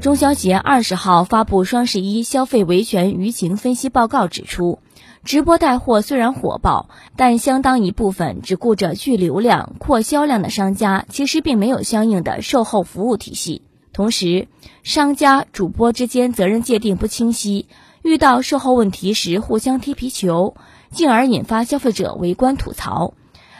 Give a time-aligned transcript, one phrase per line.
[0.00, 4.78] 中消协二十号发布双十一消费维权舆情分析报告，指出，
[5.24, 13.62] 直播带货虽然火爆，但相当一部分只顾着聚流量、扩销量的商家，其实并没有相应的售后服务体系。
[13.92, 14.46] 同时，
[14.84, 17.66] 商家、主播之间责任界定不清晰，
[18.02, 20.54] 遇到售后问题时互相踢皮球，
[20.92, 23.14] 进而引发消费者围观吐槽，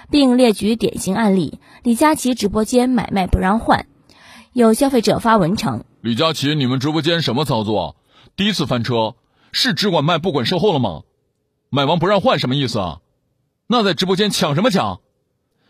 [0.08, 3.86] 并列举典型案例：李佳琦直播间买卖不让换。
[4.52, 5.82] 有消费者发文称。
[6.00, 7.96] 李佳琦，你们直播间什么操作？
[8.36, 9.16] 第一次翻车，
[9.50, 11.02] 是只管卖不管售后了吗？
[11.70, 13.00] 买完不让换什么意思啊？
[13.66, 15.00] 那在直播间抢什么抢？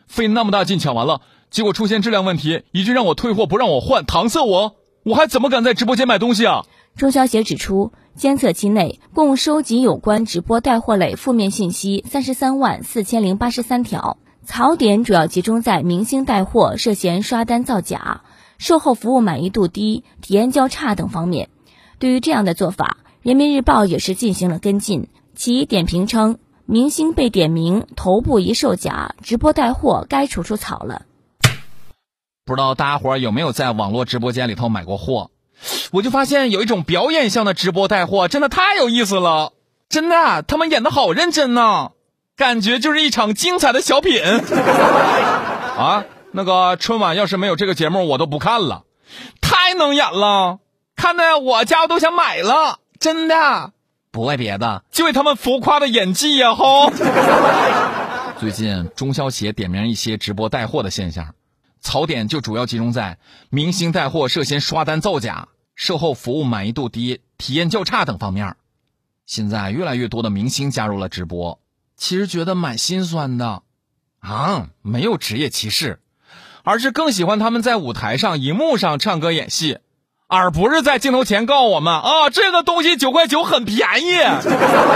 [0.07, 6.67] 费那么大劲抢完了，结果出现质量问题，一句让我退货不让我换，搪塞我，我还怎么敢在直播间买东西啊？
[6.95, 18.21] 中消协指出，监测期内共收集有关直播带货类负面信息三十三万四千零八十三条，槽点主要集中在明星带货涉嫌刷单造假。
[18.59, 21.49] 售后服务满意度低、体验较差等方面，
[21.99, 25.09] 对于这样的做法，人民日报也是进行了跟进。
[25.35, 31.03] 其点评称，明星被点名头部一售假，直播带货该除除草了。
[32.45, 35.31] 不知道大家伙有没有在网络直播间里头买过货？
[35.93, 39.53] 我就发现有一种表演向的直播带货，真的太有意思了！
[39.89, 41.93] 真的，他们演的好认真呢，
[42.37, 44.21] 感觉就是一场精彩的小品
[45.79, 46.05] 啊。
[46.39, 48.85] 那个春晚要是没有这个节目，我都不看了，
[49.41, 50.61] 太能演了，
[50.95, 53.73] 看的我家伙都想买了，真的，
[54.13, 56.55] 不为别的，就为他们浮夸的演技呀！
[56.55, 56.93] 吼。
[58.39, 61.35] 最近中消协点名一些直播带货的现象，
[61.81, 63.19] 槽点就主要集中在
[63.51, 68.55] 明星带货涉嫌刷单造假、售后服务满意度低、体验较差等方面。
[69.27, 71.59] 现在越来越多的明星加入了直播，
[71.97, 73.63] 其实觉得蛮心酸的，
[74.21, 75.99] 啊，没有职业歧视。
[76.69, 79.79] 而是更喜欢他们在舞台上、荧幕上唱歌演戏，
[80.27, 84.19] 而不是在镜头前告诉我们啊，这个东西九块九很便宜。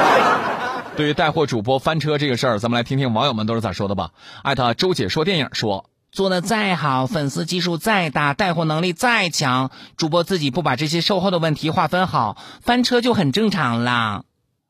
[0.99, 4.11] 对于带货主播翻车这个事儿，咱们来听听网友们都是咋说的吧。
[4.43, 14.25] 艾特周姐说电影说，做的再好，粉丝基数再大，带货能力再强，主播自己不把这些售后的问题划分好，翻车就很正常啦。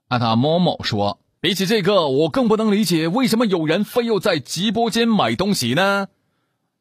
[0.09, 6.07] 艾特某某说，比起这个，我更不能理解为什么有人非要在直播间买东西呢？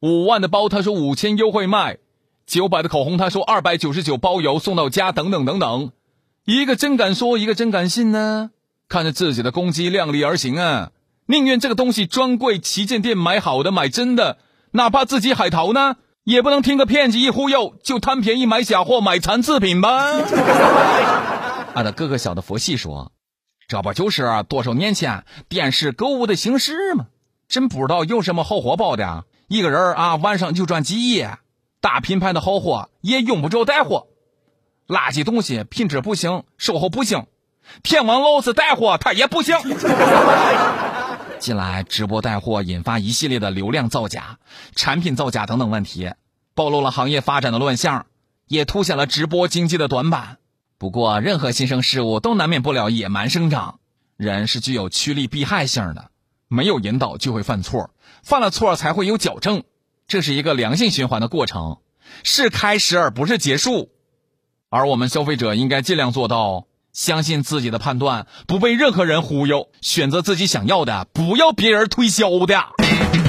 [0.02, 1.98] 五万的包，他说五千优惠卖；
[2.44, 5.92] 九百的口红，他说二百九十九包邮送到家，等等等等。
[6.44, 8.50] 一个真敢说，一个真敢信呢。
[8.88, 10.90] 看着自己的攻击量力而行啊，
[11.26, 14.38] 宁愿这个东西专柜旗舰店买好的买真的，
[14.72, 20.10] 哪怕自己海淘呢，也不能听个骗子一忽悠就贪便宜买假货买残次品吧。
[21.74, 23.12] 俺的哥哥小的佛系说，
[23.68, 27.06] 这不就是多少年前电视购物的形式吗？
[27.48, 29.24] 真不知道有什么好火爆的。
[29.52, 31.26] 一个人啊，晚上就赚几亿，
[31.82, 34.06] 大品牌的好货也用不着带货，
[34.88, 37.26] 垃圾东西品质不行，售后不行，
[37.82, 39.58] 天王老子带货他也不行。
[41.38, 44.38] 近来直播带货引发一系列的流量造假、
[44.74, 46.10] 产品造假等等问题，
[46.54, 48.06] 暴露了行业发展的乱象，
[48.48, 50.38] 也凸显了直播经济的短板。
[50.78, 53.80] 不过，任何新生事物都难免不了野蛮生长，
[54.16, 56.10] 人是具有趋利避害性的。
[56.52, 57.90] 没有引导就会犯错，
[58.22, 59.64] 犯了错才会有矫正，
[60.06, 61.78] 这是一个良性循环的过程，
[62.24, 63.88] 是开始而不是结束。
[64.68, 73.21] 而我们消费者应该尽量做到相信自己的判断，不被任何人忽悠，选择自己想要的，不要别人推销的。